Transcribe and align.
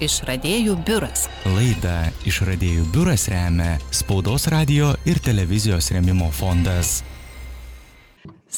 Išradėjų 0.00 0.78
biuras. 0.88 1.26
Laidą 1.44 2.08
Išradėjų 2.24 2.86
biuras 2.94 3.26
remia 3.28 3.74
Spaudos 3.92 4.48
radio 4.52 4.94
ir 5.04 5.20
televizijos 5.20 5.92
remimo 5.92 6.30
fondas. 6.32 7.02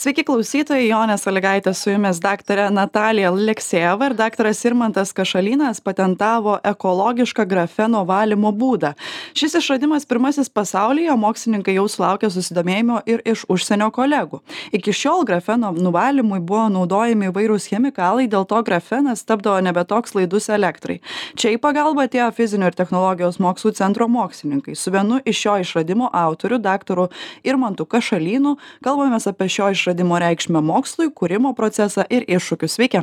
Sveiki 0.03 0.25
klausytojai, 0.27 0.89
Jonė 0.89 1.15
Saligaitė 1.15 1.71
su 1.79 1.93
jumis 1.93 2.19
daktarė 2.19 2.65
Natalija 2.75 3.29
Leksėjeva 3.31 4.09
ir 4.09 4.15
daktaras 4.19 4.59
Irmantas 4.67 5.13
Kašalynas 5.15 5.79
patentavo 5.79 6.57
ekologišką 6.67 7.45
grafeno 7.47 8.01
valymo 8.09 8.51
būdą. 8.51 8.97
Šis 9.39 9.55
išradimas 9.61 10.09
pirmasis 10.11 10.51
pasaulyje, 10.51 11.15
mokslininkai 11.23 11.77
jau 11.77 11.85
sulaukė 11.93 12.33
susidomėjimo 12.35 12.97
ir 13.07 13.23
iš 13.31 13.45
užsienio 13.47 13.93
kolegų. 13.95 14.41
Iki 14.75 14.95
šiol 15.03 15.23
grafeno 15.29 15.71
nuvalymui 15.77 16.41
buvo 16.43 16.65
naudojami 16.81 17.31
įvairūs 17.31 17.69
chemikalai, 17.71 18.27
dėl 18.27 18.49
to 18.51 18.59
grafenas 18.67 19.23
tapdavo 19.23 19.63
nebetoks 19.63 20.17
laidus 20.19 20.51
elektrai. 20.51 20.99
Čia 21.39 21.55
į 21.55 21.63
pagalbą 21.63 22.09
atėjo 22.09 22.33
fizinio 22.41 22.73
ir 22.73 22.79
technologijos 22.81 23.39
mokslų 23.39 23.77
centro 23.79 24.11
mokslininkai. 24.11 24.75
Su 24.75 24.91
vienu 24.91 25.23
iš 25.23 25.45
šio 25.47 25.61
išradimo 25.63 26.11
autorių, 26.11 26.59
daktaru 26.67 27.07
Irmantu 27.47 27.87
Kašalynu, 27.87 28.57
kalbamės 28.83 29.31
apie 29.31 29.47
šio 29.47 29.71
išradimo 29.71 29.92
išradimo 29.93 30.17
reikšmę 30.19 30.61
mokslui, 30.65 31.11
kūrimo 31.13 31.53
procesą 31.55 32.05
ir 32.09 32.25
iššūkius. 32.25 32.77
Sveiki. 32.79 33.03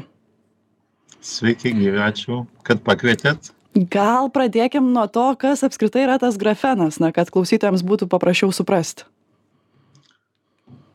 Sveiki, 1.22 1.70
gyvi, 1.74 2.00
ačiū, 2.02 2.48
kad 2.64 2.82
pakvietėt. 2.82 3.52
Gal 3.76 4.32
pradėkim 4.34 4.90
nuo 4.94 5.06
to, 5.06 5.36
kas 5.38 5.62
apskritai 5.64 6.08
yra 6.08 6.18
tas 6.18 6.38
grafenas, 6.38 6.98
na, 7.00 7.12
kad 7.14 7.30
klausytojams 7.30 7.84
būtų 7.86 8.10
paprasčiau 8.10 8.50
suprasti. 8.52 9.06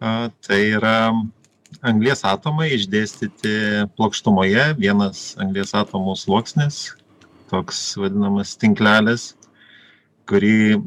A, 0.03 0.31
tai 0.43 0.75
yra 0.75 1.15
anglės 1.87 2.25
atomai 2.27 2.73
išdėstyti 2.75 3.87
plokštumoje, 3.95 4.75
vienas 4.81 5.37
anglės 5.39 5.77
atomų 5.79 6.17
sluoksnis, 6.19 6.97
toks 7.53 7.95
vadinamas 8.01 8.57
tinklelis, 8.59 9.37
kurį 10.27 10.83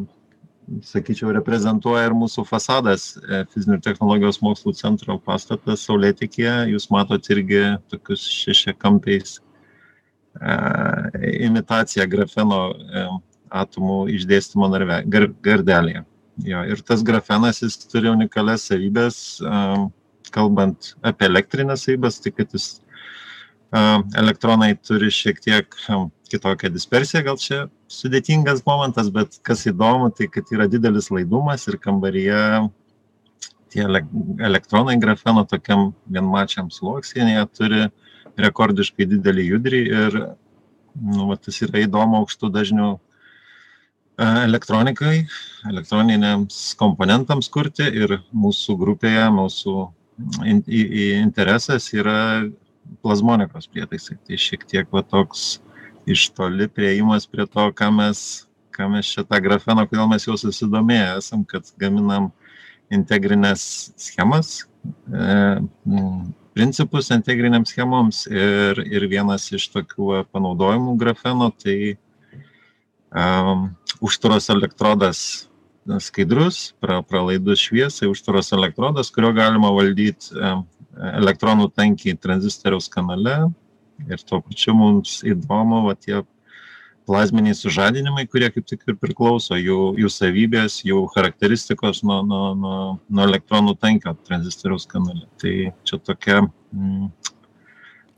sakyčiau 0.83 1.31
reprezentuoja 1.35 2.07
ir 2.09 2.15
mūsų 2.17 2.43
fasadas 2.47 3.09
e, 3.17 3.43
fizinių 3.53 3.77
ir 3.77 3.83
technologijos 3.85 4.41
mokslų 4.43 4.73
centro 4.77 5.17
pastatas 5.23 5.85
saulėtekyje. 5.87 6.55
Jūs 6.73 6.89
matot 6.93 7.29
irgi 7.33 7.61
tokius 7.91 8.25
šešiakampiais 8.43 9.37
e, 9.39 10.57
imitacija 11.47 12.07
grafeno 12.11 12.61
e, 12.73 13.05
atomų 13.61 13.99
išdėstymo 14.17 14.67
narve 14.73 15.01
gar, 15.07 15.29
gardelėje. 15.43 16.03
Jo 16.45 16.65
ir 16.69 16.83
tas 16.85 17.01
grafenas 17.05 17.63
jis 17.63 17.79
turi 17.87 18.11
unikalias 18.11 18.67
savybes 18.69 19.39
kalbant 20.35 20.91
apie 21.07 21.25
elektrines 21.25 21.87
savybes 21.87 22.19
tai 22.21 22.33
kad 22.35 22.51
jis 22.53 22.67
elektronai 24.19 24.75
turi 24.77 25.09
šiek 25.11 25.41
tiek 25.43 25.73
kitokią 26.29 26.69
dispersiją, 26.75 27.23
gal 27.25 27.39
čia 27.41 27.63
sudėtingas 27.91 28.63
momentas, 28.67 29.09
bet 29.13 29.39
kas 29.47 29.65
įdomu, 29.69 30.09
tai 30.15 30.27
kad 30.31 30.49
yra 30.53 30.67
didelis 30.71 31.09
laidumas 31.13 31.67
ir 31.67 31.79
kambaryje 31.81 32.41
tie 33.71 33.83
elektronai 34.47 34.97
grafeno 34.99 35.43
tokiam 35.47 35.91
vienmačiam 36.07 36.69
sluoksnėje 36.71 37.47
turi 37.57 37.87
rekordiškai 38.39 39.07
didelį 39.15 39.47
judrį 39.51 39.81
ir 40.03 40.17
nu, 40.97 41.27
va, 41.29 41.37
tas 41.39 41.59
yra 41.65 41.83
įdomu 41.83 42.21
aukštų 42.21 42.51
dažnių 42.53 42.89
elektronikai, 44.17 45.27
elektroniniams 45.69 46.73
komponentams 46.79 47.51
kurti 47.53 47.85
ir 47.85 48.17
mūsų 48.33 48.77
grupėje, 48.79 49.27
mūsų 49.33 49.75
in, 50.43 50.63
in, 50.65 50.87
interesas 51.21 51.91
yra 51.93 52.47
plazmonikos 53.05 53.69
prietaisai. 53.69 54.17
Tai 54.25 54.39
šiek 54.41 54.65
tiek 54.69 54.89
va 54.93 55.03
toks 55.05 55.59
iš 56.07 56.29
toli 56.35 56.69
prieimas 56.71 57.27
prie 57.27 57.45
to, 57.51 57.67
ką 57.75 57.91
mes, 57.91 58.47
ką 58.75 58.87
mes 58.93 59.09
čia 59.11 59.25
tą 59.27 59.41
grafeną, 59.43 59.87
kodėl 59.89 60.07
mes 60.11 60.27
jau 60.27 60.37
susidomėję 60.39 61.17
esam, 61.19 61.43
kad 61.47 61.67
gaminam 61.81 62.31
integrinės 62.93 63.91
schemas, 63.99 64.61
e, 65.11 65.59
principus 66.55 67.11
integriniams 67.11 67.73
schemoms 67.73 68.23
ir, 68.31 68.79
ir 68.87 69.07
vienas 69.11 69.49
iš 69.53 69.67
tokių 69.75 70.23
panaudojimų 70.31 70.95
grafeno 70.97 71.51
tai 71.51 71.97
um, 73.11 73.67
užtvaros 74.01 74.49
elektrodas 74.55 75.19
skaidrus, 76.03 76.71
pra, 76.81 77.01
pralaidus 77.05 77.61
šviesai, 77.67 78.09
užtvaros 78.11 78.51
elektrodas, 78.55 79.11
kurio 79.13 79.31
galima 79.35 79.69
valdyti 79.75 80.33
um, 80.35 80.65
elektronų 81.19 81.69
tankį 81.77 82.17
tranzistoriaus 82.23 82.89
kanale 82.91 83.37
ir 84.09 84.23
tuo 84.27 84.41
pačiu 84.43 84.75
mums 84.77 85.21
įdomu 85.27 85.83
va 85.87 85.95
tie 85.99 86.21
plazminiai 87.07 87.55
sužadinimai, 87.55 88.25
kurie 88.27 88.49
kaip 88.51 88.67
tik 88.67 88.83
ir 88.89 88.97
priklauso, 88.99 89.55
jų, 89.55 89.93
jų 90.01 90.11
savybės, 90.11 90.81
jų 90.87 91.05
charakteristikos 91.13 92.03
nuo, 92.03 92.19
nuo, 92.27 92.43
nuo, 92.59 92.79
nuo 93.07 93.27
elektronų 93.29 93.77
tankio 93.79 94.13
tranzistoriaus 94.27 94.87
kanale. 94.91 95.23
Tai 95.41 95.55
čia 95.87 96.01
tokia... 96.03 96.43
Mm, 96.75 97.09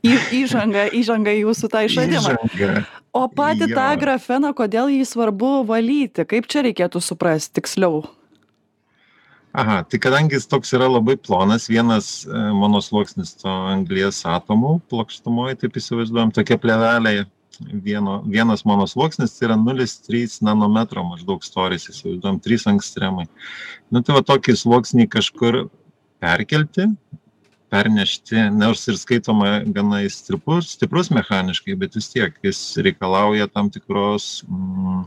Į, 0.00 0.14
įžanga, 0.32 0.86
įžanga 0.96 1.32
jūsų 1.36 1.68
tą 1.68 1.82
išradimą. 1.84 2.30
Įžanga. 2.48 2.84
O 3.12 3.26
patį 3.28 3.66
jo. 3.66 3.74
tą 3.76 3.88
grafeną, 4.00 4.54
kodėl 4.56 4.88
jį 4.88 5.04
svarbu 5.04 5.58
valyti? 5.68 6.24
Kaip 6.24 6.48
čia 6.48 6.62
reikėtų 6.64 7.02
suprasti 7.04 7.58
tiksliau? 7.58 8.06
Aha 9.52 9.82
tai 9.82 9.98
kadangi 9.98 10.36
jis 10.38 10.46
toks 10.50 10.72
yra 10.78 10.86
labai 10.90 11.16
plonas 11.16 11.68
vienas 11.70 12.24
e, 12.26 12.42
monosluoksnis 12.54 13.34
to 13.42 13.50
anglies 13.72 14.22
atomų 14.28 14.78
plokštumoj 14.92 15.56
taip 15.60 15.78
įsivaizduojam 15.80 16.32
tokia 16.36 16.58
plėvelė 16.60 17.14
vieno 17.60 18.20
vienas 18.26 18.64
monosluoksnis 18.64 19.36
tai 19.36 19.48
yra 19.50 19.56
nulis 19.60 19.98
trys 20.06 20.38
nanometro 20.44 21.04
maždaug 21.04 21.44
storis 21.44 21.88
įsivaizduojam 21.90 22.40
trys 22.40 22.66
angstremai. 22.70 23.26
Nu 23.90 24.02
tai 24.02 24.16
va 24.16 24.24
tokį 24.24 24.56
sluoksnį 24.56 25.08
kažkur 25.12 25.64
perkelti 26.22 26.86
pernešti 27.70 28.48
nors 28.54 28.86
ir 28.90 28.98
skaitoma 28.98 29.60
gana 29.74 30.02
jis 30.04 30.20
stiprus 30.24 30.74
stiprus 30.76 31.10
mechaniškai 31.14 31.76
bet 31.78 31.98
vis 31.98 32.10
tiek 32.12 32.34
jis 32.42 32.60
reikalauja 32.82 33.46
tam 33.50 33.70
tikros 33.70 34.42
mm, 34.48 35.04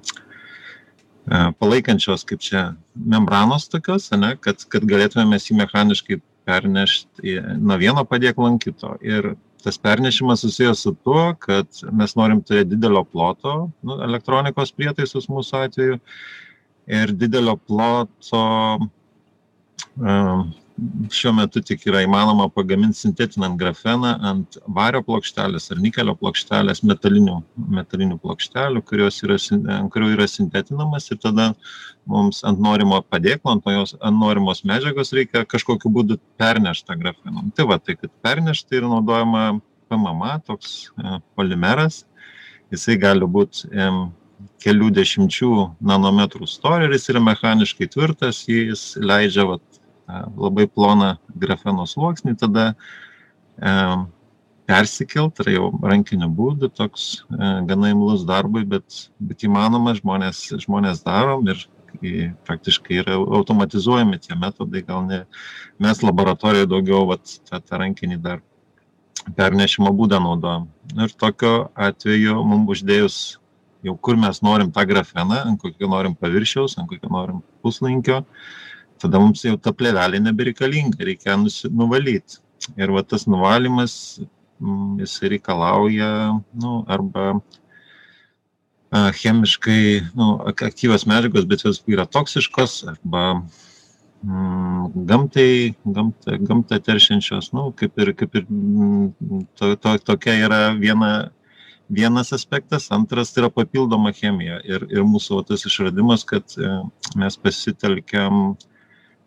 palaikančios 1.60 2.26
kaip 2.28 2.44
čia 2.44 2.64
membranos 2.96 3.70
tokios, 3.72 4.10
ne, 4.18 4.34
kad, 4.42 4.64
kad 4.70 4.86
galėtume 4.88 5.26
mes 5.32 5.48
jį 5.48 5.58
mechaniškai 5.62 6.20
pernešti 6.48 7.38
nuo 7.62 7.78
vieno 7.80 8.04
padėklo 8.08 8.50
ant 8.50 8.64
kito. 8.64 8.96
Ir 9.02 9.34
tas 9.64 9.80
pernešimas 9.80 10.44
susijęs 10.44 10.82
su 10.84 10.92
tuo, 11.06 11.32
kad 11.40 11.68
mes 11.96 12.16
norim 12.20 12.42
turėti 12.44 12.74
didelio 12.76 13.06
ploto 13.08 13.54
nu, 13.84 14.00
elektronikos 14.04 14.74
prietaisus 14.76 15.30
mūsų 15.32 15.62
atveju 15.68 16.00
ir 16.92 17.14
didelio 17.16 17.56
ploto 17.64 18.44
um, 19.96 20.52
šiuo 21.14 21.34
metu 21.38 21.62
tik 21.62 21.84
yra 21.86 22.02
įmanoma 22.02 22.48
pagamint 22.50 22.98
sintetinant 22.98 23.60
grafeną 23.60 24.14
ant 24.30 24.58
vario 24.78 25.04
plokštelės 25.06 25.70
ar 25.74 25.82
nikelio 25.84 26.16
plokštelės 26.18 26.82
metalinių 26.90 27.36
metalinių 27.78 28.18
plokštelių 28.24 28.82
kurios 28.90 29.20
yra 29.26 29.38
ant 29.76 29.92
kurių 29.94 30.14
yra 30.16 30.28
sintetinamas 30.30 31.12
ir 31.14 31.20
tada 31.22 31.52
mums 32.10 32.42
ant 32.50 32.62
norimo 32.64 33.04
padėklo 33.06 33.54
ant 33.54 33.70
jos 33.76 33.94
ant 34.02 34.18
norimos 34.18 34.64
medžiagos 34.66 35.14
reikia 35.14 35.46
kažkokiu 35.46 35.94
būdu 35.94 36.18
pernešt 36.42 36.88
tą 36.90 36.98
grafeną. 36.98 37.46
Tai 37.56 37.68
va 37.70 37.78
tai 37.78 37.98
kad 38.00 38.12
pernešt 38.26 38.70
tai 38.70 38.82
yra 38.82 38.90
naudojama 38.96 39.46
pmma 39.90 40.40
toks 40.48 40.90
e, 40.98 41.20
polimeras. 41.38 42.04
Jisai 42.74 42.98
gali 42.98 43.30
būt 43.30 43.68
kelių 44.64 44.90
dešimčių 44.98 45.52
nanometrų 45.86 46.48
storio 46.50 46.88
ir 46.88 46.98
jis 46.98 47.12
yra 47.14 47.22
mechaniškai 47.22 47.88
tvirtas 47.94 48.44
jis 48.50 48.96
leidžia 48.98 49.46
vat 49.52 49.83
labai 50.38 50.68
ploną 50.70 51.16
grafeno 51.40 51.86
sluoksnį, 51.90 52.36
tada 52.40 52.74
e, 52.74 53.74
persikelt, 54.70 55.36
tai 55.40 55.56
jau 55.58 55.70
rankiniu 55.84 56.30
būdu, 56.34 56.70
toks 56.76 57.26
e, 57.28 57.52
gana 57.70 57.92
imlus 57.94 58.26
darbui, 58.28 58.64
bet, 58.68 59.06
bet 59.20 59.46
įmanoma, 59.48 59.96
žmonės, 60.00 60.46
žmonės 60.66 61.04
darom 61.06 61.48
ir 61.52 61.68
praktiškai 62.48 63.04
yra 63.04 63.20
automatizuojami 63.38 64.18
tie 64.24 64.38
metodai, 64.40 64.82
gal 64.88 65.04
ne 65.06 65.20
mes 65.84 66.02
laboratorijoje 66.02 66.72
daugiau 66.72 67.06
vat, 67.12 67.38
tą, 67.50 67.60
tą 67.62 67.80
rankinį 67.84 68.18
dar 68.24 68.42
pernešimo 69.38 69.92
būdą 69.94 70.18
naudojam. 70.24 70.66
Ir 70.98 71.14
tokiu 71.20 71.70
atveju 71.78 72.42
mums 72.50 72.74
uždėjus 72.80 73.20
jau 73.86 73.94
kur 74.00 74.18
mes 74.18 74.42
norim 74.42 74.72
tą 74.74 74.88
grafeną, 74.90 75.44
ant 75.52 75.62
kokio 75.62 75.88
norim 75.92 76.16
paviršiaus, 76.18 76.80
ant 76.80 76.90
kokio 76.90 77.12
norim 77.14 77.44
puslankio, 77.62 78.24
uh, 78.24 78.64
tada 79.02 79.20
mums 79.22 79.44
jau 79.46 79.56
ta 79.58 79.74
plėvelė 79.76 80.22
nebereikalinga, 80.24 81.04
reikia 81.06 81.38
nuvalyti. 81.72 82.40
Ir 82.80 82.94
va 82.96 83.04
tas 83.04 83.26
nuvalymas, 83.28 84.22
mm, 84.62 85.02
jis 85.04 85.18
reikalauja, 85.34 86.10
nu, 86.64 86.78
arba 86.88 87.34
chemiškai, 88.94 90.14
nu, 90.14 90.38
aktyvios 90.54 91.08
medžiagos, 91.10 91.48
bet 91.50 91.66
jos 91.66 91.82
yra 91.90 92.06
toksiškos, 92.06 92.84
arba 92.94 93.24
mm, 94.22 95.06
gamtai, 95.10 95.76
gamta, 95.84 96.38
gamta 96.38 96.80
teršiančios, 96.80 97.52
nu, 97.58 97.72
kaip 97.76 97.98
ir, 98.00 98.14
kaip 98.20 98.38
ir 98.38 98.46
mm, 98.48 99.48
to, 99.58 99.74
to, 99.76 99.98
tokia 100.12 100.38
yra 100.46 100.62
viena 100.78 101.14
vienas 101.90 102.34
aspektas 102.34 102.92
antras 102.92 103.34
tai 103.34 103.44
yra 103.44 103.50
papildoma 103.50 104.14
chemija 104.16 104.60
ir 104.64 104.86
ir 104.90 105.04
mūsų 105.04 105.44
tas 105.48 105.66
išradimas 105.68 106.24
kad 106.26 106.56
e, 106.58 106.70
mes 107.20 107.38
pasitelkiam 107.38 108.56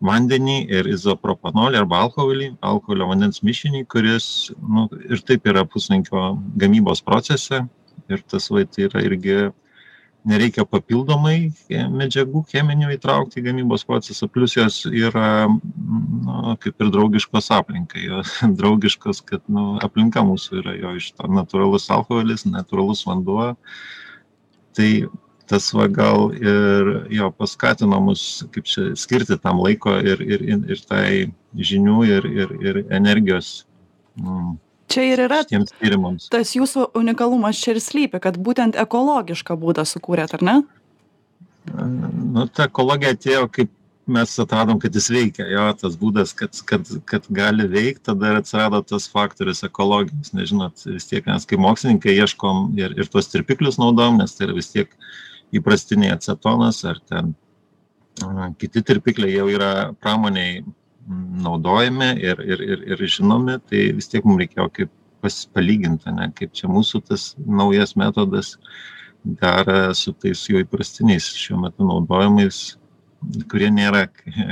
vandenį 0.03 0.57
ir 0.69 0.89
izopropanolį 0.91 1.79
arba 1.81 2.01
alkoholį 2.05 2.51
alkoholio 2.65 3.07
vandens 3.09 3.41
mišinį 3.45 3.85
kuris 3.89 4.27
nu 4.61 4.85
ir 5.09 5.23
taip 5.25 5.47
yra 5.49 5.65
puslankio 5.65 6.35
gamybos 6.59 7.01
procese. 7.05 7.63
Ir 8.07 8.21
tas 8.29 8.45
va 8.53 8.63
tai 8.63 8.85
yra 8.87 9.01
irgi 9.03 9.37
nereikia 10.27 10.65
papildomai 10.67 11.51
medžiagų 11.69 12.43
cheminių 12.51 12.91
įtraukti 12.95 13.41
į 13.41 13.45
gamybos 13.47 13.85
procesą 13.87 14.27
plius 14.31 14.55
jos 14.57 14.79
yra 14.87 15.47
nu 15.47 16.55
kaip 16.61 16.83
ir 16.83 16.91
draugiškos 16.93 17.49
aplinkai. 17.57 18.05
Jos 18.07 18.33
draugiškos 18.59 19.23
kad 19.27 19.43
nu 19.51 19.77
aplinka 19.83 20.23
mūsų 20.27 20.61
yra 20.61 20.75
jo 20.77 20.95
iš 20.99 21.13
to 21.17 21.29
natūralus 21.31 21.89
alkoholis 21.93 22.45
natūralus 22.47 23.05
vanduo. 23.07 23.53
Tai 24.77 24.89
tas 25.49 25.69
va 25.73 25.87
gal 25.87 26.31
ir 26.35 26.93
jo 27.13 27.31
paskatino 27.35 27.99
mus 28.03 28.45
kaip 28.53 28.67
čia 28.69 28.91
skirti 28.99 29.39
tam 29.41 29.61
laiko 29.63 29.95
ir 29.99 30.21
ir 30.21 30.45
ir 30.51 30.85
tai 30.89 31.31
žinių 31.71 31.99
ir 32.07 32.29
ir 32.31 32.55
ir 32.69 32.81
energijos 32.99 33.51
mm, 34.19 34.57
čia 34.87 35.07
ir 35.13 35.23
yra 35.27 35.43
tas 36.31 36.55
jūsų 36.55 36.91
unikalumas 36.97 37.59
čia 37.61 37.75
ir 37.75 37.81
slypi, 37.83 38.21
kad 38.23 38.39
būtent 38.39 38.77
ekologišką 38.79 39.57
būdą 39.59 39.87
sukūrėt, 39.87 40.37
ar 40.37 40.45
ne? 40.49 40.57
Nu, 41.67 42.47
ta 42.47 42.69
ekologija 42.69 43.11
atėjo, 43.15 43.47
kaip 43.51 43.73
mes 44.07 44.33
atradom, 44.39 44.79
kad 44.79 44.95
jis 44.95 45.09
veikia. 45.11 45.45
Jo, 45.51 45.65
tas 45.75 45.97
būdas, 45.99 46.31
kad, 46.37 46.55
kad, 46.69 46.87
kad 47.09 47.27
gali 47.33 47.67
veikti, 47.67 48.05
tada 48.07 48.31
ir 48.31 48.39
atsirado 48.41 48.79
tas 48.87 49.09
faktorius 49.11 49.65
ekologijos. 49.67 50.31
Nežinot, 50.37 50.85
vis 50.87 51.09
tiek 51.09 51.27
mes 51.27 51.47
kaip 51.49 51.61
mokslininkai 51.63 52.15
ieškom 52.15 52.77
ir, 52.79 52.95
ir 52.95 53.11
tuos 53.11 53.27
tirpiklius 53.31 53.79
naudom, 53.81 54.21
nes 54.21 54.35
tai 54.37 54.47
yra 54.47 54.55
vis 54.57 54.71
tiek 54.71 54.93
įprastiniai 55.55 56.15
acetonas 56.15 56.83
ar 56.85 56.99
ten 57.09 57.35
kiti 58.59 58.81
tirpikliai 58.81 59.35
jau 59.37 59.47
yra 59.53 59.93
pramoniai 60.01 60.63
naudojami 61.43 62.09
ir 62.19 62.39
ir 62.39 62.59
ir 62.61 62.85
ir 62.91 63.07
žinomi 63.07 63.59
tai 63.69 63.91
vis 63.99 64.09
tiek 64.11 64.25
mum 64.25 64.39
reikėjo 64.41 64.67
kaip 64.79 64.91
pas 65.21 65.37
palygint 65.53 66.07
ane 66.09 66.31
kaip 66.35 66.53
čia 66.53 66.69
mūsų 66.71 67.01
tas 67.09 67.29
naujas 67.61 67.95
metodas 67.95 68.57
dera 69.23 69.93
su 69.93 70.13
tais 70.13 70.43
jau 70.49 70.59
įprastiniais 70.61 71.29
šiuo 71.35 71.61
metu 71.63 71.87
naudojamais 71.87 72.77
kurie 73.51 73.69
nėra 73.73 74.07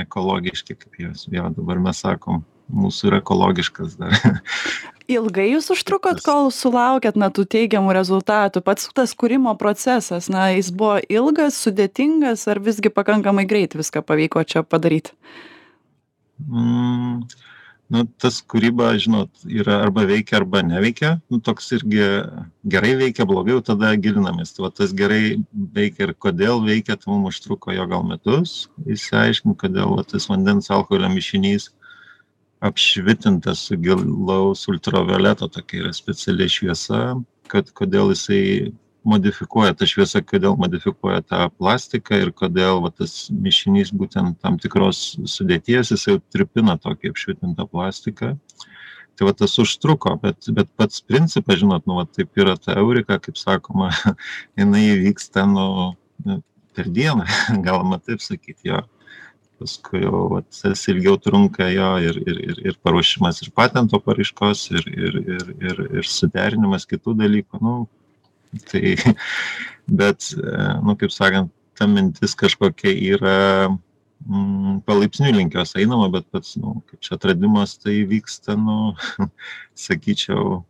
ekologiški 0.06 0.78
kaip 0.80 1.00
jos 1.04 1.26
jo 1.32 1.48
dabar 1.58 1.82
mes 1.88 2.02
sakom 2.06 2.42
mūsų 2.72 3.10
yra 3.10 3.22
ekologiškas 3.22 3.98
dar 4.00 4.16
ilgai 5.08 5.48
jūs 5.54 5.72
užtrukot 5.74 6.22
kol 6.26 6.52
sulaukėt 6.54 7.18
na 7.18 7.32
tų 7.34 7.46
teigiamų 7.56 7.96
rezultatų 7.96 8.62
pats 8.66 8.88
tas 8.96 9.16
kūrimo 9.18 9.56
procesas 9.58 10.30
na 10.32 10.50
jis 10.54 10.70
buvo 10.70 11.00
ilgas 11.08 11.58
sudėtingas 11.62 12.46
ar 12.50 12.62
visgi 12.62 12.92
pakankamai 12.92 13.46
greit 13.48 13.78
viską 13.78 14.02
pavyko 14.06 14.44
čia 14.46 14.66
padaryt 14.66 15.14
Mm, 16.44 17.22
nu, 17.92 18.02
tas 18.20 18.42
kūryba, 18.44 18.90
žinot, 19.00 19.30
yra 19.48 19.78
arba 19.86 20.04
veikia, 20.08 20.40
arba 20.40 20.60
neveikia. 20.66 21.14
Nu, 21.32 21.40
toks 21.40 21.70
irgi 21.78 22.02
gerai 22.74 22.92
veikia, 23.00 23.26
blogai, 23.28 23.54
jau 23.56 23.62
tada 23.72 23.94
gilinamės. 23.96 24.52
Tai 24.56 24.66
va, 24.66 24.72
tas 24.74 24.92
gerai 24.96 25.38
veikia 25.78 26.08
ir 26.08 26.14
kodėl 26.26 26.60
veikia, 26.66 26.98
tai 27.00 27.12
mums 27.12 27.38
užtruko 27.38 27.72
jo 27.76 27.88
gal 27.90 28.04
metus. 28.08 28.66
Įsiaiškinti, 28.84 29.58
kodėl 29.64 29.96
va, 29.96 30.04
tas 30.08 30.28
vandens 30.32 30.70
alkoholio 30.74 31.10
mišinys 31.14 31.70
apšvitintas 32.66 33.66
su 33.68 33.78
gilaus 33.80 34.66
ultravioleto, 34.68 35.48
tokia 35.52 35.84
yra 35.84 35.92
speciali 35.96 36.48
šviesa, 36.50 37.02
kad 37.50 37.70
kodėl 37.76 38.12
jisai 38.14 38.72
modifikuoja 39.06 39.74
ta 39.78 39.86
šviesa 39.86 40.22
kodėl 40.26 40.56
modifikuoja 40.58 41.22
tą 41.22 41.46
plastiką 41.58 42.18
ir 42.24 42.32
kodėl 42.34 42.80
va 42.84 42.90
tas 42.94 43.28
mišinys 43.30 43.92
būtent 43.94 44.40
tam 44.42 44.58
tikros 44.62 45.14
sudėties 45.30 45.92
jisai 45.94 46.18
tirpina 46.34 46.76
tokį 46.82 47.12
apšvitintą 47.14 47.68
plastiką. 47.70 48.34
Tai 49.16 49.28
va 49.28 49.32
tas 49.32 49.54
užtruko 49.62 50.16
bet 50.20 50.50
bet 50.56 50.68
pats 50.76 51.00
principas 51.00 51.62
žinot 51.62 51.86
nu 51.88 52.00
va 52.00 52.04
taip 52.10 52.36
yra 52.36 52.56
ta 52.60 52.76
eurika 52.82 53.20
kaip 53.22 53.38
sakoma 53.40 53.92
jinai 54.58 54.82
įvyksta 54.96 55.46
nu 55.52 55.68
nu 56.26 56.42
per 56.76 56.90
dieną 56.98 57.24
galima 57.66 58.00
taip 58.02 58.20
sakyt 58.24 58.66
jo 58.66 58.82
paskui 59.60 60.02
jau 60.04 60.22
vat 60.34 60.48
tas 60.62 60.82
ilgiau 60.92 61.16
trunka 61.20 61.68
jo 61.72 61.90
ir 62.08 62.22
ir 62.26 62.40
ir 62.50 62.62
ir 62.70 62.80
paruošimas 62.84 63.42
ir 63.42 63.52
patento 63.56 64.00
paraiškos 64.08 64.70
ir 64.76 64.88
ir 64.92 65.20
ir 65.36 65.52
ir 65.70 65.84
ir 66.00 66.10
suderinimas 66.16 66.88
kitų 66.88 67.16
dalykų 67.24 67.62
nu 67.68 67.76
Tai, 68.64 68.94
bet, 70.00 70.30
nu, 70.82 70.96
kaip 70.98 71.12
sakant, 71.14 71.52
ta 71.76 71.88
mintis 71.90 72.34
kažkokia 72.38 72.94
yra 73.16 73.36
mm, 73.68 74.80
palaipsniui 74.88 75.34
link 75.36 75.56
jos 75.58 75.76
einama, 75.76 76.08
bet 76.12 76.28
pats, 76.32 76.54
nu, 76.60 76.78
kaip 76.88 77.02
čia 77.04 77.16
atradimas 77.18 77.76
tai 77.82 78.00
vyksta, 78.08 78.56
nu, 78.56 78.94
sakyčiau, 79.86 80.62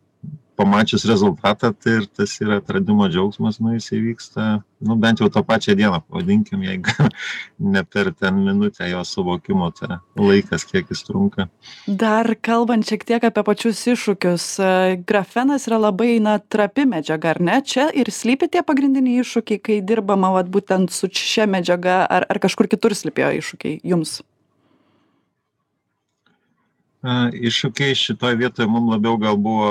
pamačius 0.57 1.05
rezultatą 1.09 1.73
tai 1.75 2.01
ir 2.01 2.07
tas 2.07 2.33
yra 2.41 2.61
atradimo 2.61 3.09
džiaugsmas 3.09 3.61
nu 3.61 3.75
jisai 3.77 4.01
vyksta 4.01 4.47
nu 4.81 4.97
bent 4.97 5.21
jau 5.21 5.29
tą 5.33 5.43
pačią 5.45 5.75
dieną 5.77 6.01
pavadinkim 6.09 6.63
jeigu 6.63 7.09
ne 7.75 7.85
per 7.85 8.13
ten 8.15 8.41
minutę 8.45 8.89
jo 8.91 9.05
suvokimo 9.05 9.71
tą 9.71 9.99
laikas 10.17 10.65
kiek 10.65 10.91
jis 10.91 11.05
trunka. 11.05 11.49
Dar 11.87 12.35
kalbant 12.41 12.89
šiek 12.89 13.05
tiek 13.09 13.25
apie 13.25 13.45
pačius 13.47 13.83
iššūkius 13.95 14.47
e, 14.61 14.71
grafenas 15.09 15.69
yra 15.71 15.81
labai 15.89 16.19
na 16.21 16.39
trapi 16.39 16.87
medžiaga 16.89 17.35
ar 17.35 17.41
ne? 17.41 17.61
Čia 17.63 17.89
ir 17.95 18.13
slypi 18.13 18.51
tie 18.53 18.65
pagrindiniai 18.67 19.25
iššūkiai 19.25 19.63
kai 19.63 19.81
dirbama 19.81 20.33
vat 20.37 20.53
būtent 20.53 20.93
su 20.93 21.11
šia 21.13 21.49
medžiaga 21.51 22.05
ar 22.05 22.29
ar 22.29 22.43
kažkur 22.43 22.69
kitur 22.69 22.97
slypėjo 22.97 23.37
iššūkiai 23.41 23.81
jums 23.85 24.21
Iššūkiai 27.07 27.95
šitoje 27.95 28.39
vietoje 28.41 28.67
mums 28.71 28.91
labiau 28.91 29.19
gal 29.23 29.37
buvo 29.39 29.69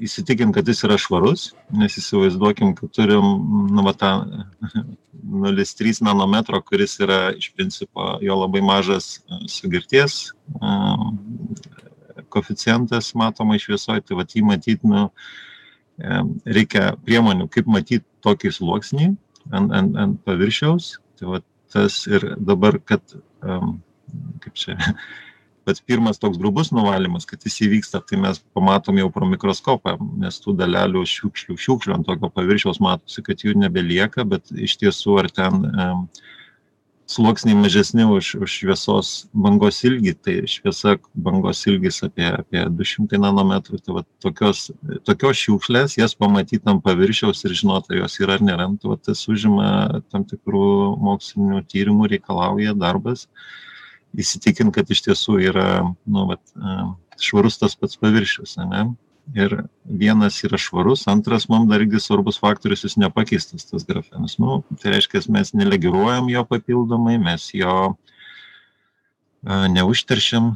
įsitikinti, 0.00 0.54
kad 0.56 0.68
jis 0.70 0.84
yra 0.86 0.96
švarus, 1.00 1.50
nes 1.76 1.98
įsivaizduokim, 2.00 2.72
kad 2.78 2.92
turim 2.94 3.26
nu, 3.74 3.84
va, 3.84 3.92
tą 3.92 4.12
0,3 5.44 6.02
nanometro, 6.04 6.60
kuris 6.64 6.98
yra 7.04 7.32
iš 7.36 7.50
principo 7.56 8.14
jo 8.24 8.36
labai 8.38 8.62
mažas 8.64 9.18
sugirties 9.50 10.30
koficijantas 12.34 13.14
matomai 13.14 13.58
šviesoje, 13.62 14.02
tai 14.06 14.18
va 14.18 14.26
jį 14.28 14.42
matyti, 14.48 14.90
nu, 14.90 15.08
reikia 16.56 16.94
priemonių, 17.06 17.48
kaip 17.52 17.68
matyti 17.70 18.04
tokį 18.24 18.52
sluoksnį 18.56 19.10
ant, 19.52 19.70
ant, 19.70 19.98
ant 20.00 20.16
paviršiaus. 20.26 20.96
Tai 21.18 21.30
va 21.34 21.42
tas 21.74 22.00
ir 22.10 22.32
dabar, 22.38 22.80
kad, 22.82 23.02
kaip 23.40 24.58
čia, 24.58 24.78
pats 25.64 25.80
pirmas 25.80 26.20
toks 26.20 26.38
grubus 26.40 26.70
nuvalymas 26.74 27.26
kad 27.28 27.42
jis 27.44 27.60
įvyksta 27.66 28.02
tai 28.08 28.20
mes 28.20 28.40
pamatom 28.56 28.98
jau 29.00 29.08
pro 29.12 29.28
mikroskopą 29.28 29.96
nes 30.20 30.38
tų 30.44 30.56
dalelių 30.60 31.04
šiukšlių 31.08 31.58
šiukšlių 31.66 31.96
ant 31.98 32.08
tokio 32.08 32.30
paviršiaus 32.34 32.80
matosi 32.84 33.24
kad 33.26 33.44
jų 33.44 33.56
nebelieka 33.64 34.26
bet 34.28 34.52
iš 34.52 34.78
tiesų 34.82 35.18
ar 35.24 35.30
ten 35.32 35.60
sluoksniai 37.06 37.56
mažesni 37.56 38.04
už 38.08 38.34
už 38.40 38.52
šviesos 38.60 39.08
bangos 39.32 39.82
ilgį 39.84 40.14
tai 40.24 40.36
šviesa 40.48 40.96
bangos 41.26 41.60
ilgis 41.68 42.00
apie 42.06 42.30
apie 42.30 42.62
du 42.72 42.86
šimtai 42.88 43.20
nanometrų 43.20 43.80
tai 43.84 43.98
vat 43.98 44.08
tokios 44.24 44.70
tokios 45.04 45.42
šiukšlės 45.42 45.98
jas 46.00 46.16
pamatyt 46.16 46.64
ant 46.70 46.84
paviršiaus 46.84 47.44
ir 47.44 47.56
žinot 47.60 47.90
ar 47.90 48.00
jos 48.04 48.16
yra 48.24 48.38
ar 48.38 48.46
nėra 48.48 48.70
nu 48.72 48.80
tai 48.80 48.94
vat 48.94 49.04
tas 49.04 49.26
užima 49.28 50.00
tam 50.08 50.24
tikrų 50.24 50.64
mokslinių 51.04 51.60
tyrimų 51.68 52.08
reikalauja 52.16 52.72
darbas 52.72 53.28
įsitikint 54.20 54.74
kad 54.74 54.90
iš 54.90 55.04
tiesų 55.08 55.38
yra 55.50 55.68
nu 55.84 56.26
vat 56.30 56.42
švarus 57.20 57.58
tas 57.60 57.76
pats 57.78 57.98
paviršius 58.00 58.58
ane? 58.62 58.86
Ir 59.32 59.54
vienas 59.88 60.36
yra 60.44 60.58
švarus 60.60 61.06
antras 61.08 61.46
mum 61.48 61.64
dar 61.70 61.80
irgi 61.80 62.02
svarbus 62.02 62.36
faktorius 62.42 62.84
jis 62.84 62.98
nepakeistas 63.00 63.64
tas 63.70 63.86
grafenas. 63.88 64.36
Nu 64.38 64.60
tai 64.82 64.92
reiškias 64.92 65.30
mes 65.32 65.54
nelegiruojam 65.56 66.28
jo 66.28 66.44
papildomai 66.48 67.16
mes 67.22 67.48
jo 67.56 67.94
neužteršiam 69.44 70.54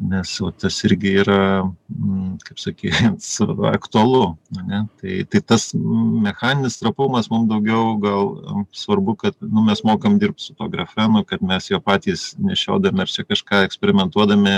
nes 0.00 0.32
va 0.40 0.50
tas 0.58 0.76
irgi 0.86 1.12
yra 1.22 1.38
mm, 1.64 2.38
kaip 2.46 2.58
sakyt 2.60 2.94
aktualu 3.78 4.34
ane? 4.58 4.80
Tai 5.00 5.14
tai 5.30 5.40
tas 5.40 5.70
mechaninis 5.74 6.78
trapumas 6.80 7.30
mum 7.30 7.46
daugiau 7.48 7.94
gal 8.02 8.32
svarbu 8.72 9.16
kad 9.22 9.38
nu 9.40 9.64
mes 9.66 9.84
mokam 9.84 10.18
dirbt 10.18 10.40
su 10.40 10.54
tuo 10.54 10.68
grafenu 10.68 11.24
kad 11.24 11.42
mes 11.42 11.70
jo 11.70 11.80
patys 11.80 12.34
nešiodami 12.38 13.04
ar 13.04 13.12
čia 13.14 13.24
kažką 13.24 13.64
eksperimentuodami 13.68 14.56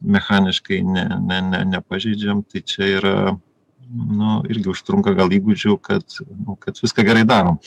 mechaniškai 0.00 0.82
ne 0.82 1.08
ne 1.20 1.40
ne 1.40 1.64
nepažeidžiam. 1.74 2.44
Tai 2.46 2.60
čia 2.60 2.90
yra 2.98 3.16
nu 3.94 4.40
irgi 4.50 4.70
užtrunka 4.72 5.14
gal 5.14 5.32
įgūdžių 5.32 5.78
kad 5.82 6.04
nu 6.46 6.56
kad 6.60 6.78
viską 6.82 7.06
gerai 7.06 7.24
darom. 7.24 7.58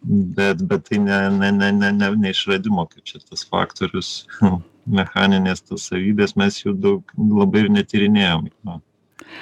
Bet 0.00 0.62
bet 0.64 0.86
tai 0.88 0.96
ne 0.96 1.16
ne 1.28 1.50
ne 1.52 1.72
ne 1.72 1.90
ne 1.92 2.06
ne 2.16 2.30
išradimo 2.32 2.86
kaip 2.88 3.04
čia 3.04 3.18
tas 3.20 3.42
faktorius 3.44 4.24
mechaninės 4.90 5.64
tos 5.66 5.88
savybės 5.90 6.36
mes 6.40 6.62
jų 6.64 6.76
daug 6.86 7.18
labai 7.18 7.66
ir 7.66 7.74
netyrinėjom. 7.78 8.48
No. 8.66 8.80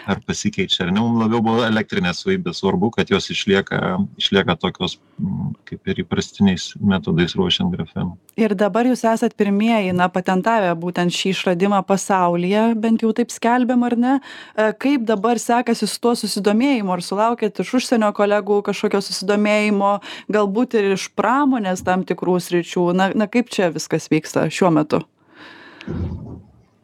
ar 0.07 0.21
pasikeičia 0.27 0.85
ar 0.87 0.93
ne 0.93 1.01
mum 1.01 1.19
labiau 1.23 1.41
buvo 1.45 1.65
elektrinės 1.67 2.23
savybės 2.23 2.61
svarbu 2.63 2.91
kad 2.97 3.11
jos 3.13 3.29
išlieka 3.33 3.99
išlieka 4.21 4.57
tokios 4.61 4.97
mm, 5.19 5.51
kaip 5.69 5.91
ir 5.93 6.03
įprastiniais 6.05 6.71
metodais 6.81 7.35
ruošiant 7.39 7.73
grafeną 7.75 8.17
ir 8.41 8.55
dabar 8.59 8.89
jūs 8.89 9.05
esat 9.09 9.37
pirmieji 9.39 9.95
na 9.97 10.09
patentavę 10.13 10.75
būtent 10.81 11.15
šį 11.15 11.35
išradimą 11.35 11.83
pasaulyje 11.89 12.65
bent 12.83 13.05
jau 13.05 13.13
taip 13.17 13.33
skelbiama 13.35 13.91
ar 13.91 13.99
ne 14.05 14.15
e, 14.19 14.71
kaip 14.85 15.05
dabar 15.09 15.41
sekasi 15.43 15.89
su 15.89 16.01
tuo 16.01 16.15
susidomėjimu 16.19 16.95
ar 16.97 17.05
sulaukiat 17.05 17.63
iš 17.65 17.75
užsienio 17.81 18.13
kolegų 18.17 18.63
kažkokio 18.71 19.03
susidomėjimo 19.05 19.99
galbūt 20.33 20.79
ir 20.81 20.93
iš 20.97 21.11
pramonės 21.19 21.85
tam 21.87 22.07
tikrų 22.09 22.41
sričių 22.49 22.91
na 22.97 23.13
na 23.15 23.31
kaip 23.31 23.53
čia 23.53 23.73
viskas 23.75 24.11
vyksta 24.13 24.49
šiuo 24.53 24.75
metu 24.75 25.05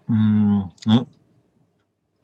mm, 0.09 0.61
nu 0.91 1.05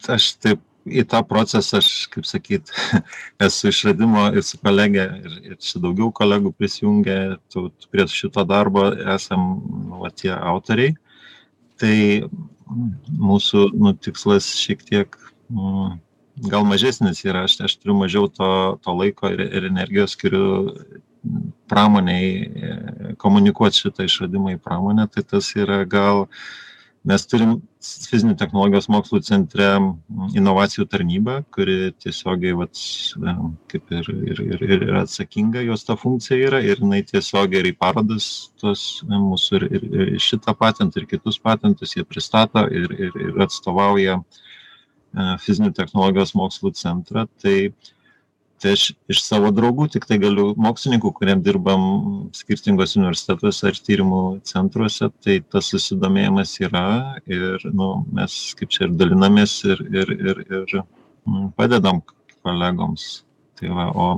aš 0.09 0.33
taip 0.41 0.67
į 0.89 1.05
tą 1.11 1.21
procesą 1.29 1.79
aš 1.81 2.09
kaip 2.13 2.27
sakyt 2.27 2.73
esu 3.47 3.69
išradimo 3.71 4.31
ir 4.35 4.45
su 4.47 4.59
kolege 4.63 5.05
ir 5.21 5.37
ir 5.53 5.59
čia 5.61 5.83
daugiau 5.83 6.11
kolegų 6.13 6.53
prisijungė 6.57 7.19
tų 7.53 7.69
prie 7.93 8.07
šito 8.09 8.45
darbo 8.49 8.89
esam 9.15 9.61
nu 9.91 10.01
va 10.05 10.11
tie 10.11 10.33
autoriai. 10.33 10.97
Tai 11.81 11.97
mūsų 12.71 13.71
nu 13.75 13.93
tikslas 13.97 14.49
šiek 14.61 14.83
tiek 14.87 15.17
nu 15.51 15.99
gal 16.49 16.65
mažesnis 16.65 17.25
yra 17.25 17.45
aš 17.45 17.59
aš 17.67 17.77
turiu 17.81 17.97
mažiau 17.99 18.29
to 18.33 18.79
to 18.85 18.95
laiko 18.97 19.31
ir 19.33 19.41
ir 19.41 19.69
energijos 19.69 20.17
skiriu 20.17 20.75
pramonei 21.69 23.15
komunikuot 23.21 23.77
šitą 23.77 24.07
išradimą 24.09 24.57
į 24.57 24.61
pramonę 24.65 25.09
tai 25.13 25.23
tas 25.23 25.51
yra 25.57 25.83
gal 25.85 26.27
mes 27.09 27.25
turim 27.25 27.55
fizinių 27.81 28.35
technologijos 28.37 28.91
mokslų 28.93 29.23
centre 29.25 29.69
inovacijų 30.37 30.85
tarnybą 30.93 31.39
kuri 31.55 31.95
tiesiogiai 32.03 32.53
vat 32.59 32.83
kaip 33.73 33.95
ir 33.97 34.11
ir 34.33 34.43
ir 34.45 34.65
ir 34.67 34.85
yra 34.91 35.05
atsakinga 35.07 35.63
jos 35.65 35.87
ta 35.89 35.97
funkcija 35.97 36.51
yra 36.51 36.61
ir 36.61 36.83
jinai 36.83 37.01
tiesiogiai 37.09 37.63
ir 37.63 37.71
į 37.73 37.77
parodas 37.81 38.29
tuos 38.61 38.85
mūsų 39.09 39.61
ir 39.61 39.67
ir 39.71 39.89
ir 40.05 40.21
šitą 40.21 40.55
patentą 40.61 41.01
ir 41.01 41.09
kitus 41.15 41.41
patentus 41.41 41.97
jie 41.97 42.05
pristato 42.05 42.67
ir 42.69 42.93
ir 42.93 43.17
ir 43.29 43.43
atstovauja 43.47 44.21
fizinių 45.15 45.73
technologijos 45.75 46.37
mokslų 46.39 46.75
centrą. 46.79 47.27
Tai 47.43 47.73
tai 48.61 48.75
aš 48.77 48.91
iš 49.11 49.23
savo 49.25 49.51
draugų 49.57 49.87
tiktai 49.95 50.19
galiu 50.21 50.51
mokslininkų 50.61 51.13
kuriem 51.17 51.41
dirbam 51.45 51.83
skirtinguose 52.37 52.99
universitetuose 53.01 53.71
ar 53.71 53.81
tyrimų 53.87 54.23
centruose 54.51 55.09
tai 55.25 55.39
tas 55.53 55.71
susidomėjimas 55.73 56.53
yra 56.67 56.85
ir 57.25 57.65
nu 57.73 57.91
mes 58.13 58.37
kaip 58.59 58.73
čia 58.75 58.87
ir 58.87 58.97
dalinamės 59.01 59.57
ir 59.65 59.81
ir 59.89 60.13
ir 60.17 60.43
ir 60.45 60.77
mm, 60.77 61.53
padedam 61.57 62.03
kolegoms. 62.45 63.25
Tai 63.57 63.73
va 63.77 63.89
o 63.93 64.09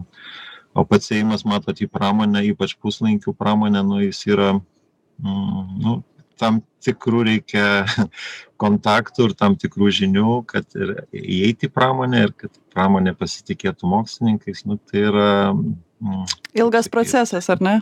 o 0.75 0.85
pats 0.89 1.13
ėjimas 1.13 1.45
matot 1.45 1.79
į 1.85 1.91
pramonę 1.93 2.43
ypač 2.49 2.75
puslaidininkių 2.81 3.35
pramonę 3.37 3.83
nu 3.87 4.01
jis 4.03 4.25
yra 4.27 4.55
mm, 4.57 5.67
nu 5.85 5.99
tam 6.41 6.61
tikrų 6.85 7.23
reikia 7.29 7.65
kontaktų 8.63 9.31
ir 9.31 9.37
tam 9.39 9.57
tikrų 9.59 9.91
žinių, 9.99 10.43
kad 10.49 10.67
ir 10.79 10.95
įeiti 11.13 11.69
į 11.69 11.73
pramonę 11.75 12.27
ir 12.27 12.35
kad 12.39 12.53
pramonė 12.75 13.15
pasitikėtų 13.19 13.91
mokslininkais, 13.91 14.65
nu, 14.69 14.79
tai 14.91 15.07
yra. 15.11 15.33
Mm, 16.03 16.29
Ilgas 16.59 16.91
procesas, 16.93 17.49
ar 17.53 17.63
ne? 17.65 17.81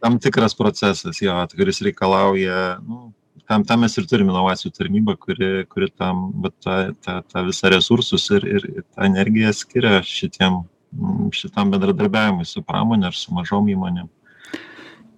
Tam 0.00 0.16
tikras 0.22 0.56
procesas, 0.56 1.18
jo, 1.20 1.34
kuris 1.52 1.82
reikalauja, 1.84 2.78
nu, 2.86 3.10
tam, 3.48 3.64
tam 3.68 3.84
mes 3.84 3.96
ir 4.00 4.06
turime 4.08 4.32
inovacijų 4.32 4.72
tarnybą, 4.76 5.16
kuri, 5.20 5.50
kuri 5.68 5.90
tam, 5.92 6.30
bet 6.44 6.56
tą, 6.64 6.76
tą, 7.04 7.18
tą 7.28 7.44
visą 7.48 7.72
resursus 7.74 8.30
ir, 8.36 8.46
ir, 8.48 8.68
tą 8.94 9.08
energiją 9.10 9.52
skiria 9.56 9.98
šitiem, 10.06 10.62
mm, 10.96 11.28
šitam 11.36 11.74
bendradarbiavimui 11.74 12.48
su 12.48 12.64
pramonė 12.64 13.10
ar 13.10 13.18
su 13.18 13.34
mažom 13.36 13.68
įmonėm 13.74 14.08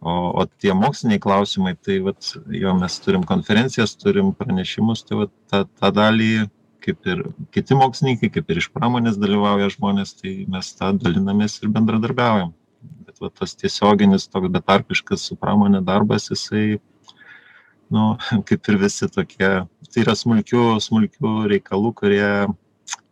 o 0.02 0.14
o 0.42 0.46
tie 0.46 0.74
moksliniai 0.74 1.22
klausimai 1.22 1.74
tai 1.78 2.00
vat 2.06 2.32
jo 2.62 2.74
mes 2.78 2.98
turim 3.04 3.22
konferencijas 3.32 3.94
turim 3.96 4.32
pranešimus 4.34 5.04
tai 5.06 5.22
vat 5.22 5.32
tą 5.50 5.62
tą 5.80 5.92
dalį 5.98 6.32
kaip 6.82 7.06
ir 7.06 7.22
kiti 7.54 7.78
mokslininkai 7.78 8.30
kaip 8.36 8.50
ir 8.50 8.60
iš 8.62 8.68
pramonės 8.74 9.18
dalyvauja 9.22 9.70
žmonės 9.76 10.16
tai 10.18 10.32
mes 10.50 10.72
tą 10.78 10.90
dalinamės 10.98 11.60
ir 11.62 11.70
bendradarbiaujam. 11.76 12.50
Bet 13.06 13.22
va 13.22 13.30
tas 13.30 13.54
tiesioginis 13.58 14.26
toks 14.32 14.50
betarpiškas 14.56 15.28
su 15.28 15.38
pramone 15.38 15.82
darbas 15.86 16.30
jisai 16.32 16.80
nu 17.94 18.08
kaip 18.48 18.72
ir 18.72 18.80
visi 18.86 19.08
tokie 19.18 19.52
tai 19.92 20.04
yra 20.04 20.16
smulkių 20.18 20.66
smulkių 20.86 21.36
reikalų 21.54 21.94
kurie 22.00 22.32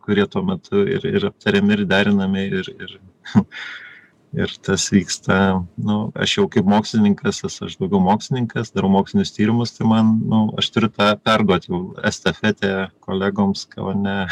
kurie 0.06 0.26
tuo 0.32 0.42
metu 0.42 0.82
ir 0.96 1.06
ir 1.06 1.28
aptariami 1.30 1.76
ir 1.76 1.86
derinami 1.94 2.46
ir 2.60 2.74
ir 2.74 2.98
ir 4.36 4.52
tas 4.62 4.86
vyksta 4.92 5.36
nu 5.76 5.98
aš 6.14 6.36
jau 6.38 6.46
kaip 6.52 6.68
mokslininkas 6.70 7.42
esu 7.48 7.66
aš 7.66 7.78
daugiau 7.80 8.02
mokslininkas 8.04 8.70
darau 8.76 8.92
mokslinius 8.92 9.34
tyrimus 9.34 9.74
tai 9.76 9.88
man 9.90 10.12
nu 10.32 10.42
aš 10.60 10.70
turiu 10.74 10.92
tą 10.94 11.12
perduot 11.24 11.66
jau 11.70 11.82
estafetę 12.12 12.90
kolegoms 13.06 13.66
o 13.76 13.92
ne 13.92 14.18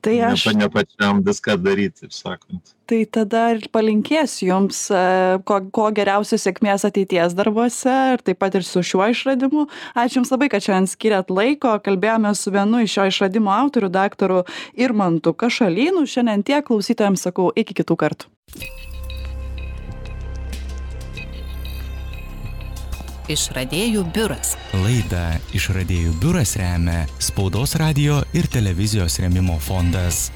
Tai 0.00 0.14
aš. 0.22 0.44
Ne, 0.54 0.68
pačiam 0.70 1.22
viską 1.26 1.56
daryti, 1.58 2.06
taip 2.06 2.14
sakant. 2.14 2.70
Tai 2.88 3.00
tada 3.12 3.42
ir 3.56 3.66
palinkėsiu 3.74 4.46
Jums 4.46 4.84
e, 4.94 5.02
ko, 5.48 5.58
ko 5.74 5.88
geriausios 5.94 6.46
sėkmės 6.46 6.86
ateities 6.86 7.34
darbuose 7.38 7.96
ir 8.14 8.22
taip 8.24 8.38
pat 8.38 8.54
ir 8.54 8.66
su 8.66 8.84
šiuo 8.86 9.10
išradimu. 9.12 9.66
Ačiū 9.98 10.20
Jums 10.20 10.32
labai, 10.34 10.50
kad 10.54 10.64
šiandien 10.64 10.88
skiriat 10.90 11.34
laiko. 11.34 11.74
Kalbėjome 11.82 12.32
su 12.38 12.54
vienu 12.54 12.84
iš 12.86 12.94
šio 12.94 13.10
išradimo 13.10 13.52
autorių, 13.58 13.90
daktaru 13.98 14.42
Irmantu 14.78 15.34
Kašalynu. 15.34 16.06
Šiandien 16.06 16.46
tiek 16.46 16.66
klausytojams 16.70 17.26
sakau 17.28 17.50
iki 17.58 17.82
kitų 17.82 17.98
kartų. 17.98 18.37
Išradėjų 23.28 24.06
biuras. 24.16 24.54
Laida 24.72 25.36
Išradėjų 25.52 26.14
biuras 26.22 26.54
remia 26.56 27.02
Spaudos 27.20 27.74
radio 27.76 28.22
ir 28.32 28.48
televizijos 28.48 29.18
remimo 29.20 29.58
fondas. 29.60 30.30